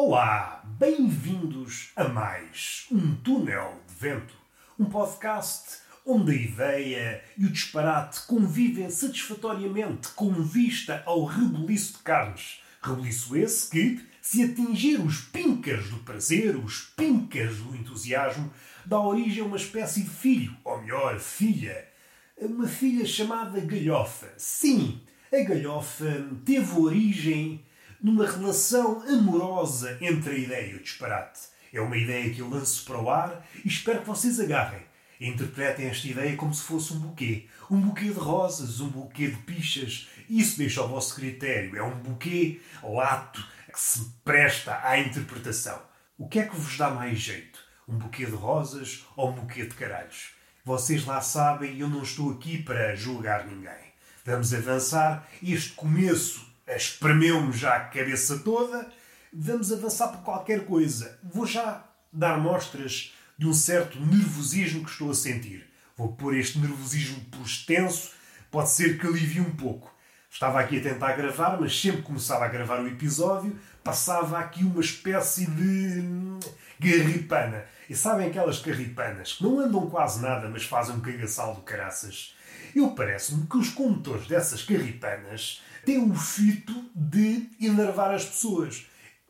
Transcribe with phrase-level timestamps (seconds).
[0.00, 4.32] Olá, bem-vindos a mais um Túnel de Vento,
[4.78, 11.98] um podcast onde a ideia e o disparate convivem satisfatoriamente com vista ao rebuliço de
[12.04, 12.60] carnes.
[12.80, 18.52] Rebuliço esse que, se atingir os pincas do prazer, os pincas do entusiasmo,
[18.86, 21.88] dá origem a uma espécie de filho, ou melhor, filha.
[22.36, 24.32] Uma filha chamada Galhofa.
[24.36, 25.00] Sim,
[25.32, 27.64] a Galhofa teve origem
[28.02, 31.40] numa relação amorosa entre a ideia e o disparate.
[31.72, 34.82] É uma ideia que eu lanço para o ar e espero que vocês agarrem.
[35.20, 37.46] Interpretem esta ideia como se fosse um buquê.
[37.70, 40.08] Um buquê de rosas, um buquê de pichas.
[40.30, 41.76] Isso deixa ao vosso critério.
[41.76, 45.80] É um buquê lato que se presta à interpretação.
[46.16, 47.58] O que é que vos dá mais jeito?
[47.86, 50.30] Um buquê de rosas ou um buquê de caralhos?
[50.64, 53.88] Vocês lá sabem e eu não estou aqui para julgar ninguém.
[54.24, 55.26] Vamos avançar.
[55.42, 58.90] Este começo espremeu-me já a cabeça toda.
[59.32, 61.18] Vamos avançar por qualquer coisa.
[61.22, 65.66] Vou já dar mostras de um certo nervosismo que estou a sentir.
[65.96, 68.12] Vou pôr este nervosismo por extenso,
[68.50, 69.92] pode ser que alivie um pouco.
[70.30, 74.80] Estava aqui a tentar gravar, mas sempre começava a gravar o episódio, passava aqui uma
[74.80, 76.38] espécie de hum,
[76.78, 77.64] garripana.
[77.88, 82.34] E sabem aquelas carripanas que não andam quase nada, mas fazem um cagaçal do caraças?
[82.76, 88.86] Eu parece-me que os condutores dessas carripanas têm o fito de enervar as pessoas.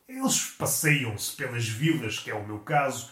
[0.09, 3.09] Eles passeiam-se pelas vilas, que é o meu caso,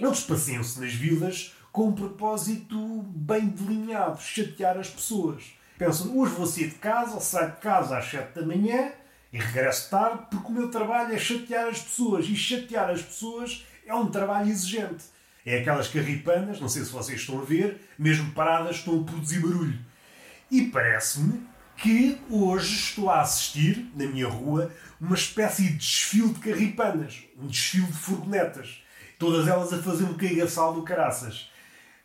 [0.00, 5.44] eles passeiam-se nas vilas com um propósito bem delineado, chatear as pessoas.
[5.76, 8.92] Pensam, hoje vou sair de casa, saio de casa às 7 da manhã
[9.30, 12.24] e regresso tarde, porque o meu trabalho é chatear as pessoas.
[12.24, 15.04] E chatear as pessoas é um trabalho exigente.
[15.44, 19.40] É aquelas carripanas, não sei se vocês estão a ver, mesmo paradas, estão a produzir
[19.40, 19.78] barulho.
[20.50, 21.46] E parece-me
[21.76, 27.46] que hoje estou a assistir, na minha rua, uma espécie de desfile de carripanas, um
[27.46, 28.82] desfile de furgonetas.
[29.18, 31.50] Todas elas a fazer um cagaçal do caraças.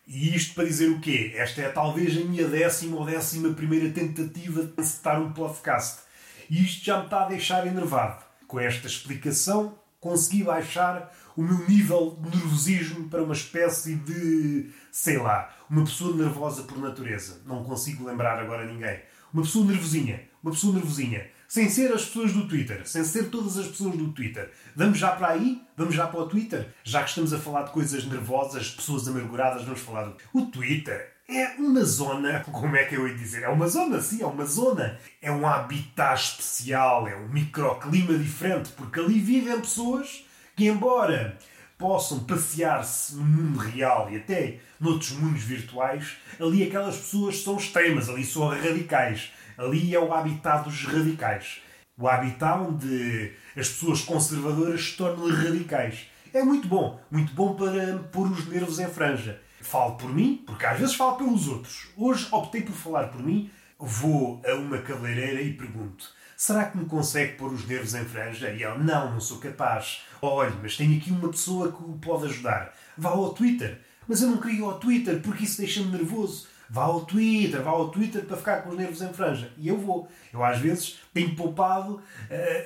[0.08, 1.34] E isto para dizer o quê?
[1.36, 6.02] Esta é talvez a minha décima ou décima primeira tentativa de encetar um podcast.
[6.50, 8.24] E isto já me está a deixar enervado.
[8.48, 15.18] Com esta explicação, consegui baixar o meu nível de nervosismo para uma espécie de, sei
[15.18, 17.42] lá, uma pessoa nervosa por natureza.
[17.46, 19.00] Não consigo lembrar agora ninguém.
[19.34, 20.22] Uma pessoa nervosinha.
[20.44, 21.28] Uma pessoa nervosinha.
[21.48, 22.88] Sem ser as pessoas do Twitter.
[22.88, 24.52] Sem ser todas as pessoas do Twitter.
[24.76, 25.62] Vamos já para aí?
[25.76, 26.68] Vamos já para o Twitter?
[26.84, 30.18] Já que estamos a falar de coisas nervosas, pessoas amarguradas, vamos falar do...
[30.34, 33.44] O Twitter é uma zona, como é que eu ia dizer?
[33.44, 34.98] É uma zona, sim, é uma zona.
[35.22, 40.26] É um habitat especial, é um microclima diferente, porque ali vivem pessoas
[40.56, 41.38] que, embora
[41.82, 48.08] possam passear-se no mundo real e até noutros mundos virtuais, ali aquelas pessoas são extremas,
[48.08, 49.32] ali são radicais.
[49.58, 51.60] Ali é o habitat dos radicais.
[51.98, 56.08] O habitat onde as pessoas conservadoras se tornam radicais.
[56.32, 59.42] É muito bom, muito bom para pôr os nervos em franja.
[59.60, 61.90] Falo por mim, porque às vezes falo pelos outros.
[61.98, 63.50] Hoje optei por falar por mim.
[63.78, 66.06] Vou a uma cabeleireira e pergunto:
[66.38, 68.52] será que me consegue pôr os nervos em franja?
[68.52, 70.04] E ela: não, não sou capaz.
[70.22, 72.74] Olhe, mas tenho aqui uma pessoa que o pode ajudar.
[72.98, 73.80] Vá ao Twitter.
[74.08, 76.48] Mas eu não queria ir ao Twitter porque isso deixa-me nervoso.
[76.70, 79.52] Vá ao Twitter, vá ao Twitter para ficar com os nervos em franja.
[79.58, 80.08] E eu vou.
[80.32, 82.02] Eu às vezes tenho poupado uh,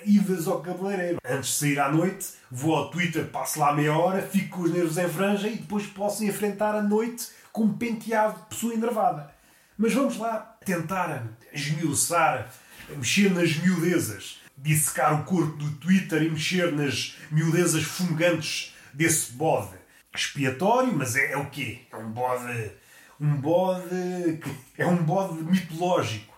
[0.06, 1.18] idas ao cabeleireiro.
[1.28, 4.72] Antes de sair à noite, vou ao Twitter, passo lá meia hora, fico com os
[4.72, 9.32] nervos em franja e depois posso enfrentar a noite com um penteado de pessoa enervada.
[9.78, 12.52] Mas vamos lá tentar esmiuçar,
[12.90, 19.76] mexer nas miudezas, dissecar o corpo do Twitter e mexer nas miudezas fumegantes desse bode
[20.16, 21.82] expiatório, mas é, é o quê?
[21.92, 22.72] É um bode
[23.20, 24.40] um bode
[24.78, 26.34] é um bode mitológico.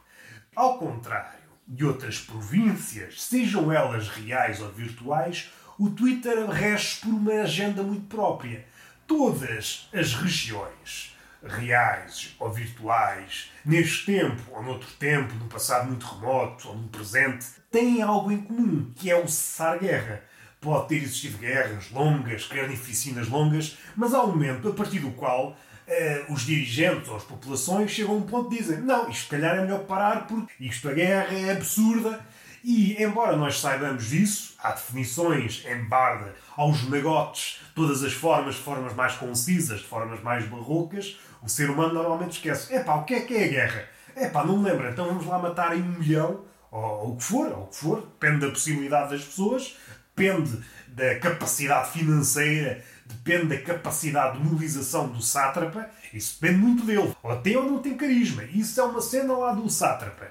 [0.55, 7.41] Ao contrário de outras províncias, sejam elas reais ou virtuais, o Twitter rege por uma
[7.41, 8.65] agenda muito própria.
[9.05, 16.69] Todas as regiões, reais ou virtuais, neste tempo ou noutro tempo, no passado muito remoto
[16.69, 20.23] ou no presente, têm algo em comum, que é o cessar guerra.
[20.59, 25.49] Pode ter existido guerras longas, carnificinas longas, mas há um momento a partir do qual
[25.87, 29.29] uh, os dirigentes ou as populações chegam a um ponto de dizer não, isto se
[29.29, 32.19] calhar é melhor parar porque isto a guerra é absurda.
[32.69, 38.93] E, embora nós saibamos disso, há definições em barda aos magotes, todas as formas, formas
[38.93, 42.75] mais concisas, de formas mais barrocas, o ser humano normalmente esquece.
[42.75, 43.85] Epá, o que é que é a guerra?
[44.17, 47.47] Epá, não me lembro, então vamos lá matar em um milhão, ou o que for,
[47.53, 49.77] ou o que for, depende da possibilidade das pessoas,
[50.13, 57.15] depende da capacidade financeira, depende da capacidade de mobilização do sátrapa, isso depende muito dele.
[57.23, 58.43] Ou tem ou não tem carisma.
[58.43, 60.27] Isso é uma cena lá do sátrapa.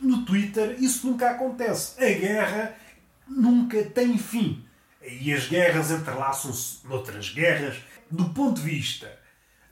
[0.00, 2.02] No Twitter isso nunca acontece.
[2.02, 2.74] A guerra
[3.28, 4.64] nunca tem fim.
[5.08, 7.76] e as guerras entrelaçam-se noutras guerras.
[8.10, 9.10] Do ponto de vista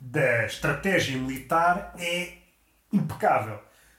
[0.01, 2.35] da estratégia militar, é
[2.93, 3.59] impecável.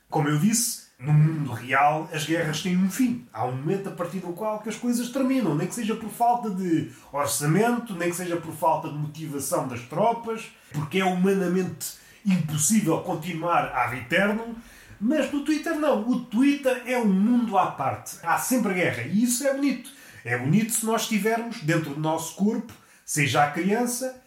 [0.09, 3.27] Como eu disse, no mundo real as guerras têm um fim.
[3.33, 6.09] Há um momento a partir do qual que as coisas terminam, nem que seja por
[6.09, 11.95] falta de orçamento, nem que seja por falta de motivação das tropas, porque é humanamente
[12.25, 14.55] impossível continuar ad eterno.
[14.99, 16.07] Mas no Twitter não.
[16.07, 18.17] O Twitter é um mundo à parte.
[18.23, 19.03] Há sempre guerra.
[19.03, 19.89] E isso é bonito.
[20.23, 22.73] É bonito se nós estivermos dentro do nosso corpo,
[23.05, 24.21] seja a criança,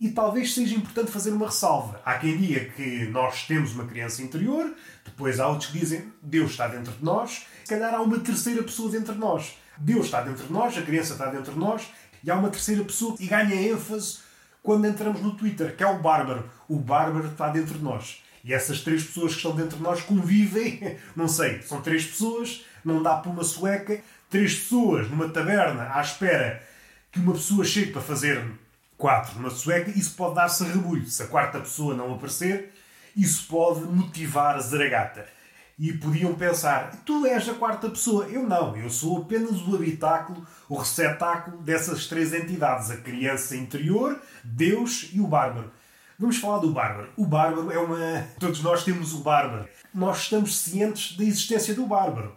[0.00, 2.00] e talvez seja importante fazer uma ressalva.
[2.04, 4.74] Há quem diga que nós temos uma criança interior,
[5.04, 8.62] depois há outros que dizem Deus está dentro de nós, se calhar há uma terceira
[8.62, 9.58] pessoa dentro de nós.
[9.76, 11.88] Deus está dentro de nós, a criança está dentro de nós,
[12.24, 14.18] e há uma terceira pessoa que ganha ênfase
[14.62, 16.50] quando entramos no Twitter, que é o Bárbaro.
[16.68, 18.22] O Bárbaro está dentro de nós.
[18.44, 22.64] E essas três pessoas que estão dentro de nós convivem, não sei, são três pessoas,
[22.84, 26.62] não dá para uma sueca, três pessoas numa taberna à espera
[27.12, 28.42] que uma pessoa chegue para fazer
[28.96, 31.06] quatro numa sueca, isso pode dar-se rebulho.
[31.06, 32.72] Se a quarta pessoa não aparecer,
[33.16, 35.26] isso pode motivar a zaragata.
[35.78, 38.26] E podiam pensar, tu és a quarta pessoa.
[38.26, 44.20] Eu não, eu sou apenas o habitáculo, o receptáculo dessas três entidades: a criança interior,
[44.44, 45.72] Deus e o bárbaro.
[46.20, 47.12] Vamos falar do bárbaro.
[47.16, 48.28] O bárbaro é uma.
[48.38, 49.68] Todos nós temos o bárbaro.
[49.92, 52.36] Nós estamos cientes da existência do bárbaro.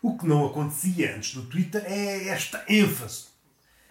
[0.00, 3.28] O que não acontecia antes do Twitter é esta ênfase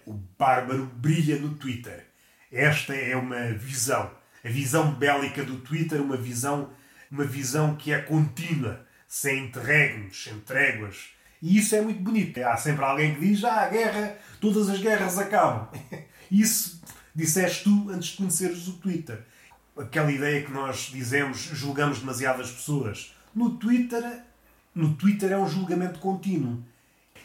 [0.07, 2.05] o bárbaro brilha no Twitter.
[2.49, 4.09] Esta é uma visão.
[4.43, 6.69] A visão bélica do Twitter, uma visão,
[7.11, 11.09] uma visão que é contínua, sem interregnos, sem tréguas.
[11.41, 12.37] E isso é muito bonito.
[12.39, 15.67] Há sempre alguém que diz: ah, a guerra, todas as guerras acabam.
[16.29, 16.81] Isso
[17.17, 19.25] disseste tu antes de conheceres o Twitter.
[19.75, 23.11] Aquela ideia que nós dizemos, julgamos demasiadas pessoas.
[23.33, 24.21] No Twitter,
[24.73, 26.63] no Twitter é um julgamento contínuo.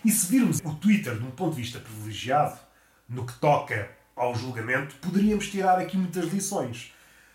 [0.03, 2.59] E se virmos o Twitter de um ponto de vista privilegiado,
[3.07, 6.95] no que toca ao julgamento, poderíamos tirar aqui muitas lições.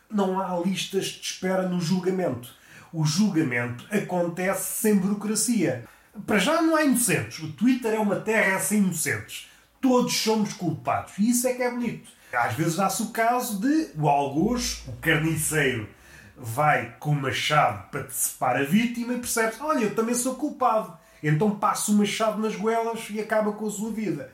[0.10, 2.50] Não há listas de espera no julgamento.
[2.92, 5.86] O julgamento acontece sem burocracia.
[6.25, 7.38] Para já não há inocentes.
[7.39, 9.48] O Twitter é uma terra sem inocentes.
[9.80, 11.13] Todos somos culpados.
[11.19, 12.16] E isso é que é bonito.
[12.33, 15.88] Às vezes dá-se o caso de o algoz, o carniceiro,
[16.35, 20.97] vai com o machado para decepar a vítima e percebe olha, eu também sou culpado.
[21.24, 24.31] Então passa o machado nas goelas e acaba com a sua vida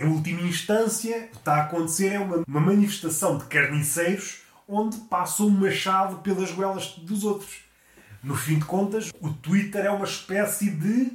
[0.00, 5.50] em última instância, está a acontecer é uma, uma manifestação de carniceiros onde passam um
[5.50, 7.58] machado pelas goelas dos outros.
[8.22, 11.12] No fim de contas, o Twitter é uma espécie de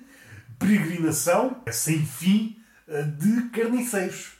[0.60, 2.57] peregrinação sem fim
[2.88, 4.33] eh, de carniceiros.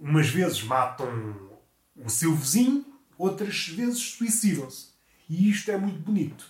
[0.00, 1.50] Umas vezes matam
[1.96, 2.84] o seu vizinho,
[3.16, 4.88] outras vezes suicidam-se.
[5.28, 6.46] E isto é muito bonito.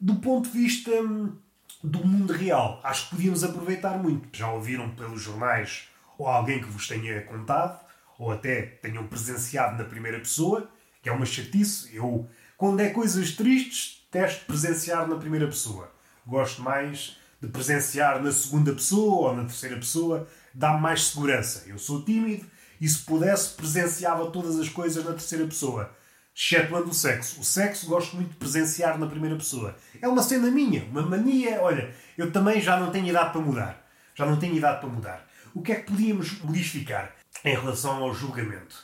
[0.00, 1.36] Do ponto de vista hum,
[1.82, 4.36] do mundo real, acho que podíamos aproveitar muito.
[4.36, 5.88] Já ouviram pelos jornais
[6.18, 7.80] ou alguém que vos tenha contado,
[8.18, 10.70] ou até tenham presenciado na primeira pessoa,
[11.02, 11.94] que é uma chatice.
[11.94, 15.92] Eu, quando é coisas tristes, testo presenciar na primeira pessoa.
[16.26, 21.64] Gosto mais de presenciar na segunda pessoa ou na terceira pessoa, dá-me mais segurança.
[21.66, 22.46] Eu sou tímido
[22.82, 25.88] e se pudesse presenciava todas as coisas na terceira pessoa.
[26.34, 27.40] Excetuando o sexo.
[27.40, 29.76] O sexo gosto muito de presenciar na primeira pessoa.
[30.00, 31.62] É uma cena minha, uma mania.
[31.62, 33.86] Olha, eu também já não tenho idade para mudar.
[34.16, 35.28] Já não tenho idade para mudar.
[35.54, 38.74] O que é que podíamos modificar em relação ao julgamento?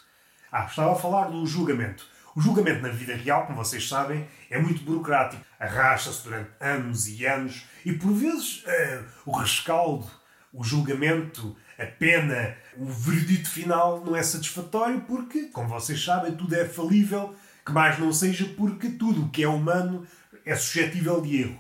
[0.52, 2.06] Ah, estava a falar do julgamento.
[2.36, 5.44] O julgamento na vida real, como vocês sabem, é muito burocrático.
[5.58, 10.08] Arrasta-se durante anos e anos e, por vezes, uh, o rescaldo,
[10.52, 16.54] o julgamento, a pena, o veredito final não é satisfatório porque, como vocês sabem, tudo
[16.56, 20.04] é falível, que mais não seja porque tudo o que é humano
[20.44, 21.58] é suscetível de erro.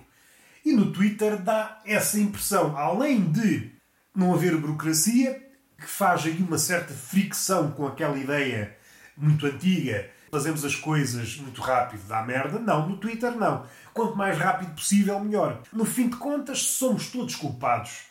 [0.64, 2.76] E no Twitter dá essa impressão.
[2.76, 3.70] Além de
[4.14, 5.40] não haver burocracia,
[5.78, 8.76] que faz aí uma certa fricção com aquela ideia
[9.16, 10.10] muito antiga.
[10.30, 12.58] Fazemos as coisas muito rápido, dá merda.
[12.58, 13.64] Não, no Twitter não.
[13.94, 15.62] Quanto mais rápido possível, melhor.
[15.72, 18.07] No fim de contas, somos todos culpados.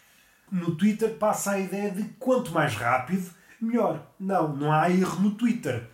[0.52, 3.30] No Twitter passa a ideia de quanto mais rápido,
[3.62, 4.06] melhor.
[4.20, 5.90] Não, não há erro no Twitter.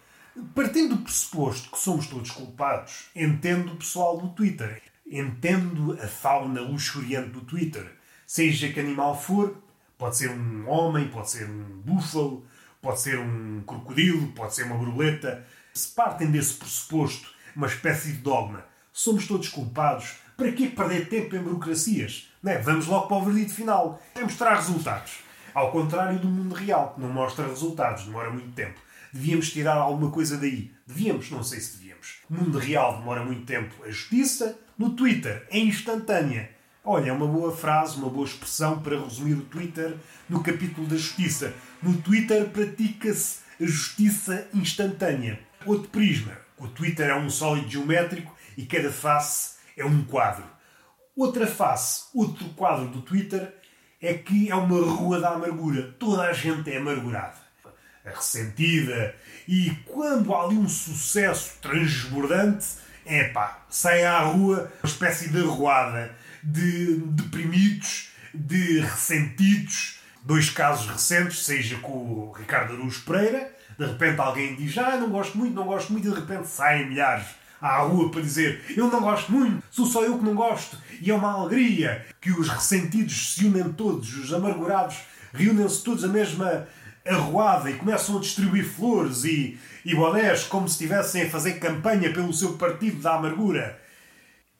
[0.53, 4.81] Partindo do pressuposto que somos todos culpados, entendo o pessoal do Twitter.
[5.05, 7.98] Entendo a fauna luxuriante do Twitter.
[8.25, 9.55] Seja que animal for,
[10.03, 12.45] Pode ser um homem, pode ser um búfalo,
[12.81, 15.45] pode ser um crocodilo, pode ser uma borboleta.
[15.74, 21.38] Se partem desse pressuposto, uma espécie de dogma, somos todos culpados, para que perder tempo
[21.38, 22.29] em burocracias?
[22.43, 22.57] Não é?
[22.57, 24.01] Vamos logo para o verdito final.
[24.13, 25.19] É mostrar resultados.
[25.53, 28.81] Ao contrário do mundo real, que não mostra resultados, demora muito tempo.
[29.13, 30.69] Devíamos tirar alguma coisa daí.
[30.85, 32.17] Devíamos, não sei se devíamos.
[32.29, 34.59] Mundo real demora muito tempo a justiça.
[34.77, 36.50] No Twitter é instantânea.
[36.83, 39.95] Olha, é uma boa frase, uma boa expressão para resumir o Twitter
[40.27, 41.53] no capítulo da justiça.
[41.81, 45.39] No Twitter pratica-se a justiça instantânea.
[45.65, 46.33] Outro prisma.
[46.57, 50.43] O Twitter é um sólido geométrico e cada face é um quadro.
[51.15, 53.53] Outra face, outro quadro do Twitter
[54.01, 55.96] é que é uma rua da amargura.
[56.00, 57.38] Toda a gente é amargurada,
[58.03, 59.15] ressentida.
[59.48, 62.65] E quando há ali um sucesso transbordante,
[63.05, 70.00] é pá, sai à rua uma espécie de arruada de deprimidos, de ressentidos.
[70.24, 75.10] Dois casos recentes, seja com o Ricardo Araújo Pereira, de repente alguém diz, ah, não
[75.10, 77.27] gosto muito, não gosto muito, e de repente saem milhares
[77.63, 80.77] à rua para dizer eu não gosto muito, sou só eu que não gosto.
[81.01, 84.98] E é uma alegria que os ressentidos se unem todos, os amargurados
[85.34, 86.67] reúnem-se todos a mesma
[87.08, 92.13] arruada e começam a distribuir flores e, e bonés como se estivessem a fazer campanha
[92.13, 93.82] pelo seu partido da amargura.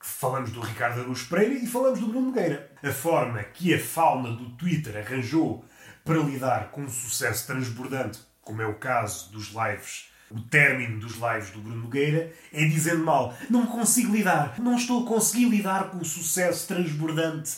[0.00, 2.70] Falamos do Ricardo Araújo Pereira e falamos do Bruno Nogueira.
[2.82, 5.64] A forma que a fauna do Twitter arranjou
[6.04, 11.12] para lidar com um sucesso transbordante, como é o caso dos lives, o término dos
[11.14, 15.84] lives do Bruno Nogueira, é dizendo mal: não consigo lidar, não estou a conseguir lidar
[15.84, 17.52] com o sucesso transbordante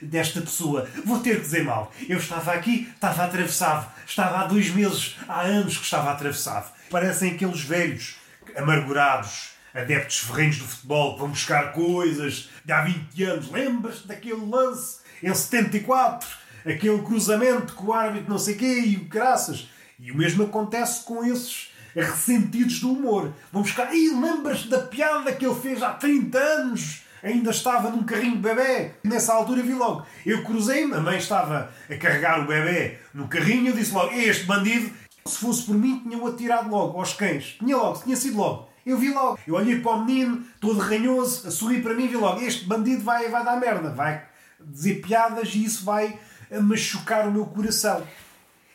[0.00, 0.88] desta pessoa.
[1.04, 1.92] Vou ter que dizer mal.
[2.08, 6.72] Eu estava aqui, estava atravessado, estava há dois meses, há anos que estava atravessado.
[6.90, 8.16] Parecem aqueles velhos
[8.56, 13.50] amargurados adeptos ferrenhos do futebol que vão buscar coisas de há 20 anos.
[13.50, 16.28] Lembras-te daquele lance em 74?
[16.64, 19.68] Aquele cruzamento com o árbitro não sei quê e graças.
[19.98, 23.32] E o mesmo acontece com esses ressentidos do humor.
[23.52, 23.94] Vão buscar.
[23.94, 27.02] E lembras-te da piada que ele fez há 30 anos?
[27.22, 28.92] Ainda estava num carrinho de bebê.
[29.02, 30.04] Nessa altura vi logo.
[30.26, 33.68] Eu cruzei-me, a mãe estava a carregar o bebê no carrinho.
[33.68, 34.90] Eu disse logo: Este bandido,
[35.26, 37.56] se fosse por mim, tinha-o atirado logo aos cães.
[37.58, 38.68] Tinha logo, tinha sido logo.
[38.84, 39.38] Eu vi logo.
[39.46, 42.42] Eu olhei para o menino, todo ranhoso, a sorrir para mim, vi logo.
[42.42, 44.22] Este bandido vai, vai dar merda, vai
[44.60, 46.18] dizer piadas e isso vai
[46.60, 48.02] machucar o meu coração.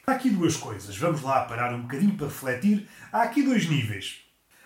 [0.10, 0.98] Há aqui duas coisas.
[0.98, 2.90] Vamos lá parar um bocadinho para refletir.
[3.14, 4.22] Há aqui dois níveis.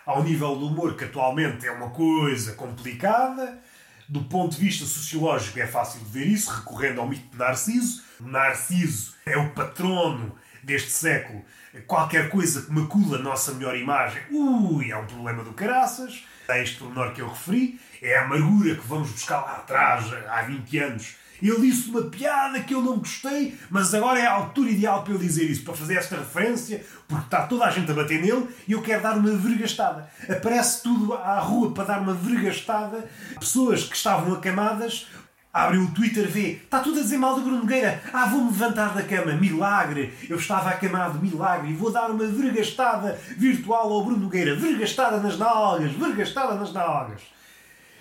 [0.06, 3.60] Há o nível do humor, que atualmente é uma coisa complicada.
[4.08, 8.04] Do ponto de vista sociológico, é fácil de ver isso, recorrendo ao mito de Narciso.
[8.22, 10.34] Narciso é o patrono
[10.64, 11.44] deste século
[11.88, 16.24] qualquer coisa que macula a nossa melhor imagem, ui, é um problema do caraças.
[16.48, 20.42] É este pormenor que eu referi, é a amargura que vamos buscar lá atrás, há
[20.42, 21.16] 20 anos.
[21.42, 25.14] Ele disse uma piada que eu não gostei, mas agora é a altura ideal para
[25.14, 28.48] eu dizer isso, para fazer esta referência, porque está toda a gente a bater nele
[28.68, 30.10] e eu quero dar uma vergastada.
[30.30, 33.10] Aparece tudo à rua para dar uma vergastada.
[33.40, 35.08] Pessoas que estavam acamadas
[35.54, 38.02] Abre o Twitter, vê, está tudo a dizer mal do Bruno Nogueira.
[38.12, 40.12] Ah, vou-me levantar da cama, milagre.
[40.28, 41.70] Eu estava acamado, milagre.
[41.70, 44.56] E vou dar uma vergastada virtual ao Bruno Nogueira.
[44.56, 47.22] Vergastada nas nalgas, vergastada nas nalgas.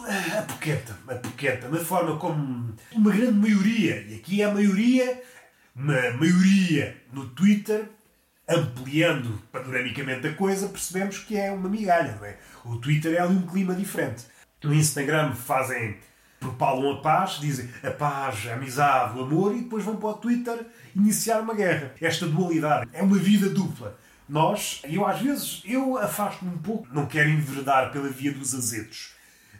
[0.06, 1.78] Ah, apoquenta-me, apoquenta-me.
[1.78, 5.22] A forma como uma grande maioria, e aqui é a maioria,
[5.74, 7.88] uma maioria no Twitter,
[8.48, 12.36] ampliando panoramicamente a coisa, percebemos que é uma migalha, não é?
[12.64, 14.24] O Twitter é ali um clima diferente.
[14.62, 15.96] No Instagram fazem
[16.42, 20.14] propalam a paz, dizem a paz, a amizade, o amor e depois vão para o
[20.14, 21.94] Twitter iniciar uma guerra.
[22.00, 23.96] Esta dualidade é uma vida dupla.
[24.28, 29.12] Nós, eu às vezes, eu afasto-me um pouco, não quero enverdar pela via dos azedos.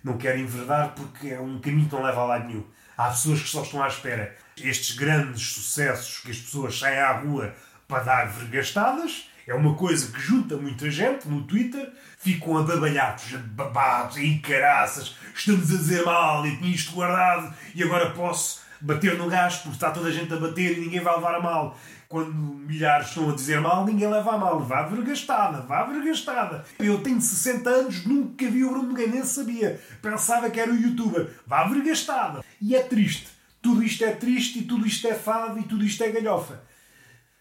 [0.03, 2.65] Não quero enverdar porque é um caminho que não leva a lado nenhum.
[2.97, 4.37] Há pessoas que só estão à espera.
[4.57, 7.55] Estes grandes sucessos que as pessoas saem à rua
[7.89, 14.17] para dar vergastadas, é uma coisa que junta muita gente no Twitter, ficam ababalhados, babados,
[14.17, 19.29] e caraças, estamos a dizer mal, e tinha isto guardado e agora posso bater no
[19.29, 21.79] gás porque está toda a gente a bater e ninguém vai levar a mal.
[22.09, 24.61] Quando milhares estão a dizer mal, ninguém leva a mal.
[24.61, 26.65] Vá vergastada, vá vergastada.
[26.79, 29.81] Eu tenho 60 anos, nunca vi o Bruno Nogueira, nem sabia.
[30.03, 31.31] Pensava que era o youtuber.
[31.47, 32.45] Vá vergastada.
[32.61, 33.29] E é triste.
[33.63, 36.63] Tudo isto é triste e tudo isto é fado e tudo isto é galhofa.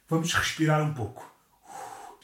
[0.08, 1.32] Vamos respirar um pouco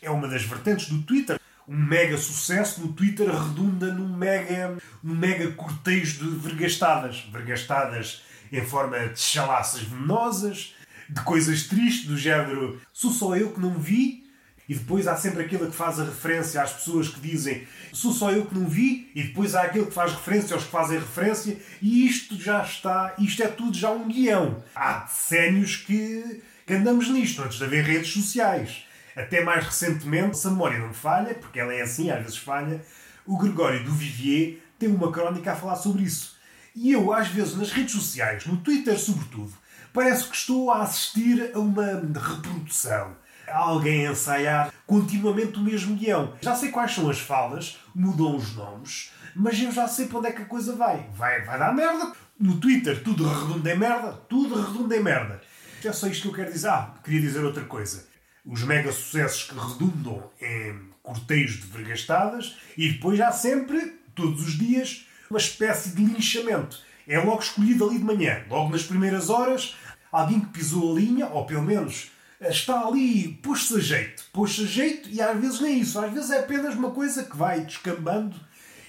[0.01, 1.39] é uma das vertentes do Twitter.
[1.67, 7.27] Um mega sucesso no Twitter redunda num mega, num mega cortejo de vergastadas.
[7.31, 10.75] Vergastadas em forma de chalaças venenosas,
[11.09, 14.25] de coisas tristes, do género sou só eu que não vi.
[14.69, 18.31] E depois há sempre aquele que faz a referência às pessoas que dizem sou só
[18.31, 21.57] eu que não vi, e depois há aquele que faz referência aos que fazem referência,
[21.81, 24.63] e isto já está, isto é tudo já um guião.
[24.75, 28.83] Há decénios que, que andamos nisto, antes de haver redes sociais.
[29.15, 32.81] Até mais recentemente, se a memória não falha, porque ela é assim, às vezes falha,
[33.25, 36.36] o Gregório do Vivier tem uma crónica a falar sobre isso.
[36.79, 39.51] E eu, às vezes, nas redes sociais, no Twitter sobretudo,
[39.91, 43.15] parece que estou a assistir a uma reprodução.
[43.47, 46.35] Alguém a ensaiar continuamente o mesmo guião.
[46.39, 50.27] Já sei quais são as falas, mudam os nomes, mas eu já sei para onde
[50.27, 51.09] é que a coisa vai.
[51.15, 55.41] Vai, vai dar merda, No Twitter tudo redunda em merda, tudo redunda em merda.
[55.83, 56.69] É só isto que eu quero dizer.
[56.69, 58.05] Ah, queria dizer outra coisa.
[58.45, 64.59] Os mega sucessos que redundam em cortejos de vergastadas e depois há sempre, todos os
[64.59, 66.79] dias, uma espécie de linchamento.
[67.07, 69.75] É logo escolhido ali de manhã, logo nas primeiras horas,
[70.11, 74.65] alguém que pisou a linha, ou pelo menos está ali, pôs-se a jeito, pôs-se a
[74.65, 78.35] jeito e às vezes nem isso, às vezes é apenas uma coisa que vai descambando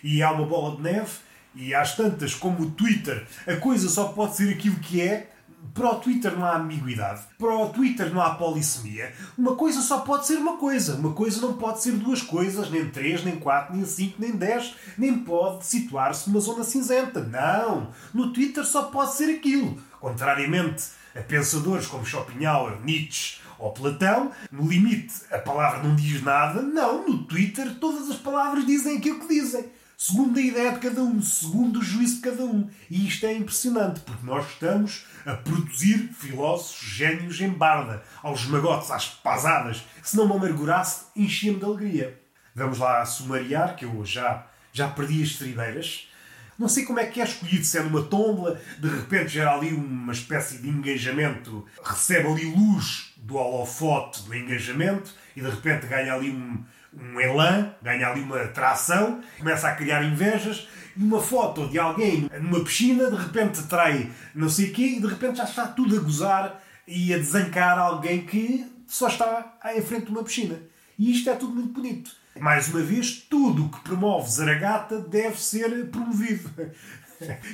[0.03, 1.11] e há uma bola de neve
[1.55, 5.31] e às tantas, como o Twitter, a coisa só pode ser aquilo que é.
[5.75, 7.23] Para o Twitter não há ambiguidade.
[7.39, 9.13] Para o Twitter não há polissemia.
[9.37, 10.97] Uma coisa só pode ser uma coisa.
[10.97, 14.75] Uma coisa não pode ser duas coisas, nem três, nem quatro, nem cinco, nem dez.
[14.97, 17.21] Nem pode situar-se numa zona cinzenta.
[17.21, 17.91] Não!
[18.13, 19.81] No Twitter só pode ser aquilo.
[20.01, 20.85] Contrariamente
[21.15, 26.63] a pensadores como Schopenhauer, Nietzsche ou Platão, no limite a palavra não diz nada.
[26.63, 29.65] Não, no Twitter todas as palavras dizem aquilo que dizem
[30.01, 32.71] segundo a ideia de cada um, segundo o juízo de cada um.
[32.89, 38.93] E isto é impressionante, porque nós estamos a produzir filósofos gênios em barda, aos magotes,
[38.93, 39.83] às pasadas.
[40.01, 42.23] Se não me amargurasse, enchia-me de alegria.
[42.55, 46.09] Vamos lá sumariar, que eu já, já perdi as tribeiras.
[46.57, 50.13] Não sei como é que é escolhido, se é numa de repente gera ali uma
[50.13, 56.31] espécie de engajamento, recebe ali luz do holofote do engajamento e de repente ganha ali
[56.31, 56.65] um,
[57.01, 62.29] um elan, ganha ali uma tração, começa a criar invejas e uma foto de alguém
[62.41, 65.97] numa piscina de repente trai não sei o quê e de repente já está tudo
[65.97, 70.59] a gozar e a desancar alguém que só está em frente de uma piscina.
[70.99, 72.11] E isto é tudo muito bonito.
[72.41, 76.51] Mais uma vez, tudo o que promove Zaragata deve ser promovido.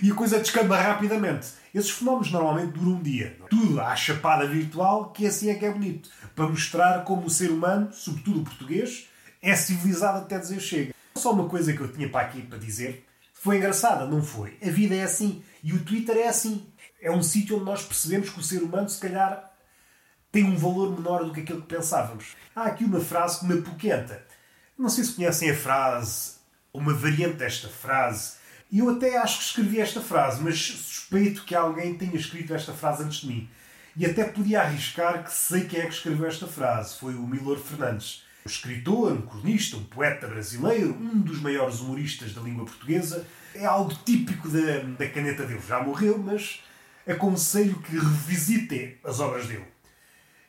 [0.03, 1.49] e a coisa descamba rapidamente.
[1.75, 3.37] Esses fenómenos normalmente duram um dia.
[3.51, 6.09] Tudo à chapada virtual, que assim é que é bonito.
[6.35, 9.09] Para mostrar como o ser humano, sobretudo o português,
[9.45, 10.95] é civilizado até dizer chega.
[11.15, 13.07] Só uma coisa que eu tinha para aqui para dizer.
[13.35, 14.57] Foi engraçada, não foi?
[14.63, 15.45] A vida é assim.
[15.63, 16.67] E o Twitter é assim.
[17.01, 19.53] É um sítio onde nós percebemos que o ser humano, se calhar,
[20.33, 22.35] tem um valor menor do que aquilo que pensávamos.
[22.57, 24.25] Há aqui uma frase que me apoquenta.
[24.79, 26.33] Não sei se conhecem a frase,
[26.73, 28.33] uma variante desta frase.
[28.73, 33.05] Eu até acho que escrevi esta frase, mas suspeito que alguém tenha escrito esta frase
[33.05, 33.49] antes de mim.
[33.95, 36.99] E até podia arriscar que sei quem é que escreveu esta frase.
[36.99, 38.24] Foi o Milor Fernandes.
[38.45, 43.27] Um escritor, um cronista, um poeta brasileiro, um dos maiores humoristas da língua portuguesa.
[43.55, 45.63] É algo típico da, da caneta dele.
[45.67, 46.63] Já morreu, mas
[47.07, 49.65] aconselho que revisitem as obras dele.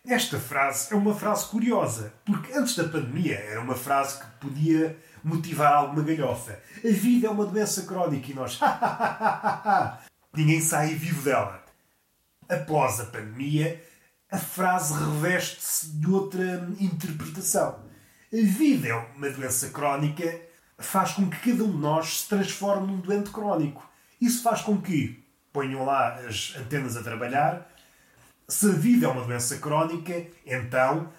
[0.05, 4.95] Esta frase é uma frase curiosa, porque antes da pandemia era uma frase que podia
[5.23, 6.59] motivar alguma galhofa.
[6.83, 8.59] A vida é uma doença crónica e nós.
[10.35, 11.63] Ninguém sai vivo dela.
[12.47, 13.83] Após a pandemia,
[14.29, 17.84] a frase reveste-se de outra interpretação.
[18.35, 20.41] A vida é uma doença crónica,
[20.77, 23.89] faz com que cada um de nós se transforme num doente crónico.
[24.19, 27.65] Isso faz com que ponham lá as antenas a trabalhar.
[28.45, 31.09] Se a vida é uma doença crónica, então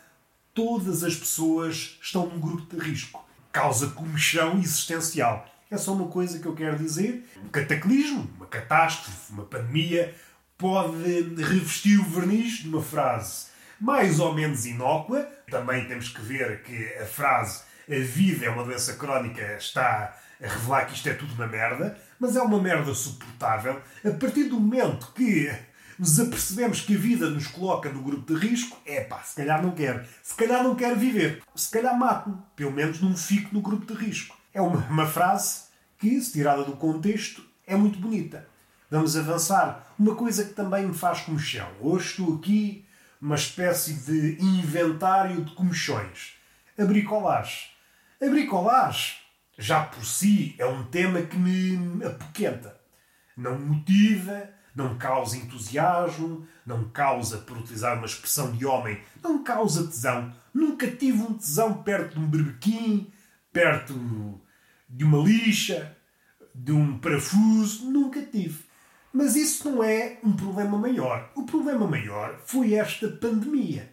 [0.53, 3.27] todas as pessoas estão num grupo de risco.
[3.51, 5.49] Causa comichão existencial.
[5.71, 7.27] É só uma coisa que eu quero dizer.
[7.43, 10.15] Um cataclismo, uma catástrofe, uma pandemia
[10.59, 15.29] pode revestir o verniz de uma frase mais ou menos inócua.
[15.51, 20.47] Também temos que ver que a frase a vida é uma doença crónica está a
[20.47, 24.59] revelar que isto é tudo uma merda, mas é uma merda suportável a partir do
[24.59, 25.51] momento que
[25.99, 29.63] nos apercebemos que a vida nos coloca no grupo de risco, é pá, se calhar
[29.63, 30.05] não quero.
[30.23, 31.43] Se calhar não quero viver.
[31.55, 32.37] Se calhar mato-me.
[32.55, 34.37] Pelo menos não fico no grupo de risco.
[34.53, 35.63] É uma, uma frase
[35.99, 38.47] que, se tirada do contexto, é muito bonita.
[38.91, 39.95] Vamos avançar.
[39.99, 41.69] Uma coisa que também me faz comichão.
[41.81, 42.86] Hoje estou aqui
[43.21, 46.35] uma espécie de inventário de comichões.
[46.79, 47.71] A bricolagem.
[48.21, 49.17] A bricolagem,
[49.59, 52.79] já por si, é um tema que me apoquenta.
[53.37, 59.87] Não motiva, não causa entusiasmo, não causa, por utilizar uma expressão de homem, não causa
[59.87, 60.35] tesão.
[60.53, 63.11] Nunca tive um tesão perto de um berbequim,
[63.51, 64.41] perto
[64.89, 65.97] de uma lixa,
[66.55, 67.91] de um parafuso.
[67.91, 68.66] Nunca tive.
[69.17, 71.31] Mas isso não é um problema maior.
[71.35, 73.91] O problema maior foi esta pandemia.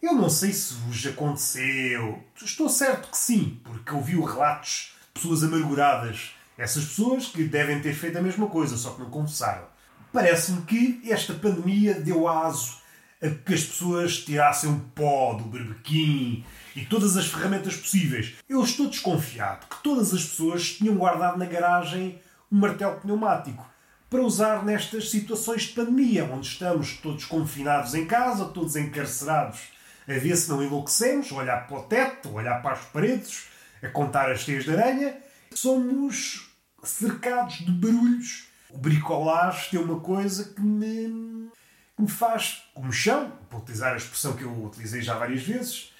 [0.00, 2.22] Eu não sei se vos aconteceu.
[2.40, 6.36] Estou certo que sim, porque ouvi relatos de pessoas amarguradas.
[6.56, 9.66] Essas pessoas que devem ter feito a mesma coisa, só que não confessaram.
[10.12, 12.78] Parece-me que esta pandemia deu aso
[13.20, 16.44] a que as pessoas tirassem o pó do berbequim
[16.76, 18.34] e todas as ferramentas possíveis.
[18.48, 22.22] Eu estou desconfiado que todas as pessoas tinham guardado na garagem
[22.52, 23.66] um martelo pneumático
[24.10, 29.60] para usar nestas situações de pandemia, onde estamos todos confinados em casa, todos encarcerados,
[30.08, 33.48] a ver se não enlouquecemos, olhar para o teto, olhar para as paredes,
[33.82, 35.16] a contar as teias de aranha.
[35.54, 36.50] Somos
[36.82, 41.50] cercados de barulhos O bricolage tem uma coisa que me,
[41.96, 45.92] que me faz comichão, para utilizar a expressão que eu utilizei já várias vezes.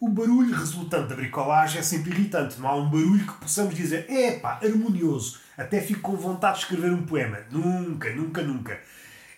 [0.00, 2.60] O barulho resultante da bricolagem é sempre irritante.
[2.60, 6.92] Não há um barulho que possamos dizer, epá, harmonioso, até fico com vontade de escrever
[6.92, 7.38] um poema.
[7.50, 8.80] Nunca, nunca, nunca.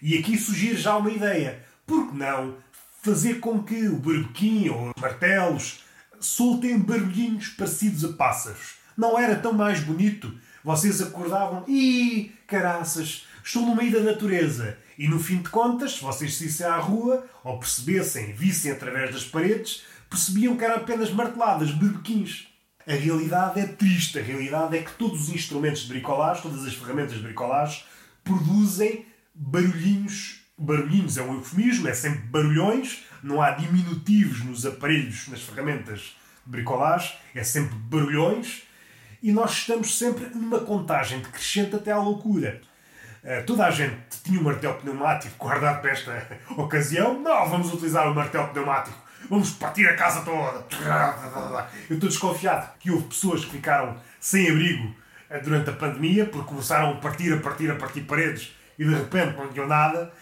[0.00, 1.62] E aqui surgir já uma ideia.
[1.86, 2.56] Por que não
[3.02, 5.84] fazer com que o barbequim ou os martelos
[6.18, 8.74] soltem barulhinhos parecidos a pássaros?
[8.96, 10.34] Não era tão mais bonito?
[10.64, 14.76] Vocês acordavam e caraças, estou no meio da natureza.
[14.98, 19.24] E no fim de contas, se vocês saíssem à rua, ou percebessem, vissem através das
[19.24, 22.48] paredes, percebiam que eram apenas marteladas, berbequins.
[22.86, 24.18] A realidade é triste.
[24.18, 27.82] A realidade é que todos os instrumentos de bricolagem, todas as ferramentas de bricolagem,
[28.22, 30.40] produzem barulhinhos.
[30.56, 36.50] Barulhinhos é um eufemismo, é sempre barulhões, não há diminutivos nos aparelhos, nas ferramentas de
[36.50, 38.62] bricolagem, é sempre barulhões.
[39.22, 42.60] E nós estamos sempre numa contagem decrescente até à loucura.
[43.24, 47.20] Uh, toda a gente tinha um martelo pneumático guardado para esta ocasião.
[47.20, 50.64] Não, vamos utilizar o martelo pneumático vamos partir a casa toda.
[51.88, 54.94] Eu estou desconfiado que houve pessoas que ficaram sem abrigo
[55.28, 58.94] eh, durante a pandemia porque começaram a partir, a partir, a partir paredes e de
[58.94, 60.12] repente não tinham nada.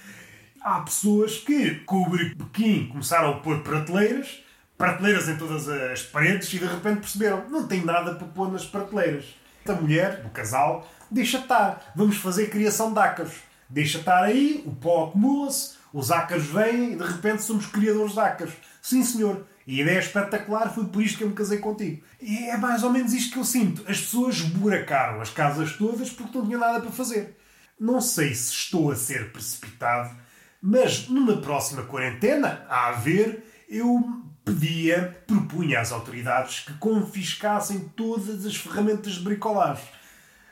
[0.60, 4.42] Há pessoas que, com o Pequim, começaram a pôr prateleiras,
[4.78, 8.64] prateleiras em todas as paredes e de repente perceberam não tem nada para pôr nas
[8.64, 9.26] prateleiras.
[9.66, 11.92] A mulher, o casal, deixa estar.
[11.94, 13.34] Vamos fazer criação de ácaros.
[13.68, 18.20] Deixa estar aí, o pó acumula-se, os ácaros vêm e de repente somos criadores de
[18.20, 18.54] ácaros.
[18.84, 19.46] Sim, senhor.
[19.66, 22.04] E a ideia é espetacular, foi por isto que eu me casei contigo.
[22.20, 23.80] E é mais ou menos isto que eu sinto.
[23.90, 27.34] As pessoas buracaram as casas todas porque não tinham nada para fazer.
[27.80, 30.14] Não sei se estou a ser precipitado,
[30.60, 38.54] mas numa próxima quarentena, a haver, eu pedia, propunha às autoridades que confiscassem todas as
[38.54, 39.88] ferramentas de bricolagem.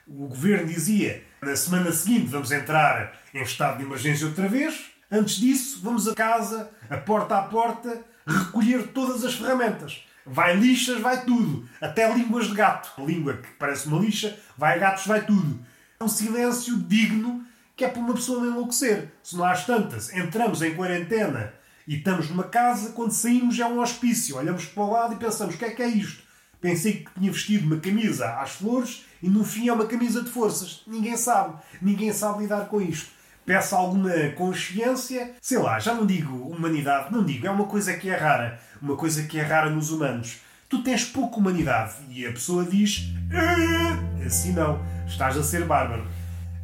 [0.07, 4.87] O governo dizia, na semana seguinte vamos entrar em estado de emergência outra vez.
[5.11, 10.05] Antes disso, vamos a casa, a porta a porta, recolher todas as ferramentas.
[10.25, 11.69] Vai lixas, vai tudo.
[11.81, 12.93] Até línguas de gato.
[13.01, 15.61] A língua que parece uma lixa, vai gatos, vai tudo.
[15.99, 17.45] É um silêncio digno
[17.77, 19.13] que é para uma pessoa enlouquecer.
[19.23, 21.53] Se não há tantas, entramos em quarentena
[21.87, 24.37] e estamos numa casa, quando saímos é um hospício.
[24.37, 26.23] Olhamos para o lado e pensamos: o que é que é isto?
[26.61, 30.31] Pensei que tinha vestido uma camisa às flores e no fim é uma camisa de
[30.31, 30.83] forças.
[30.87, 31.61] Ninguém sabe.
[31.81, 33.11] Ninguém sabe lidar com isto
[33.45, 38.09] peça alguma consciência, sei lá, já não digo humanidade, não digo, é uma coisa que
[38.09, 40.41] é rara, uma coisa que é rara nos humanos.
[40.69, 44.25] Tu tens pouca humanidade e a pessoa diz ah!
[44.25, 46.07] assim não, estás a ser bárbaro.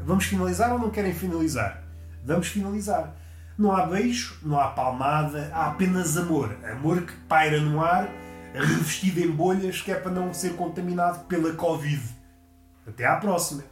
[0.01, 1.83] Vamos finalizar ou não querem finalizar?
[2.25, 3.14] Vamos finalizar.
[3.59, 6.57] Não há beijo, não há palmada, há apenas amor.
[6.73, 8.09] Amor que paira no ar,
[8.55, 12.03] revestido em bolhas, que é para não ser contaminado pela Covid.
[12.87, 13.64] Até à próxima.